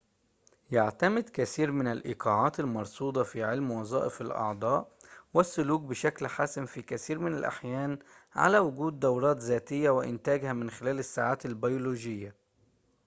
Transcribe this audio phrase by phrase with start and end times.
[0.71, 4.91] يعتمد كثير من الإيقاعات المرصودة في علم وظائف الأعضاء
[5.33, 7.99] والسلوك بشكل حاسم في كثير من الأحيان
[8.35, 12.35] على وجود دورات ذاتية وإنتاجها من خلال الساعات البيولوجية